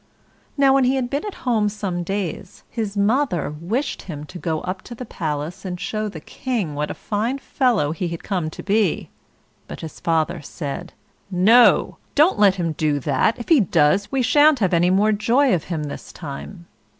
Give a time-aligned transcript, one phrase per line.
[0.57, 4.61] Now, when he had been at home some days, his mother wished him to go
[4.61, 8.49] up to the palace and show the King what a fine fellow he had come
[8.49, 9.11] to be.
[9.67, 10.93] But his father said:
[11.29, 11.97] "No!
[12.15, 15.65] don't let him do that; if he does, we shan't have any more joy of
[15.65, 16.65] him this time."